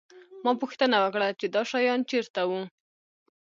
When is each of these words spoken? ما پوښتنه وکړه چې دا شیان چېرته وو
ما 0.43 0.51
پوښتنه 0.61 0.95
وکړه 0.99 1.27
چې 1.39 1.45
دا 1.55 1.61
شیان 1.69 1.99
چېرته 2.09 2.41
وو 2.49 2.61